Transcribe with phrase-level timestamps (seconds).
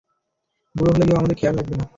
[0.75, 1.85] বুড়ো হলে কেউ আমাদের খেয়াল রাখবে না।